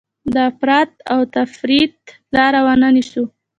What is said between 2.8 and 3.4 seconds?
نیسو.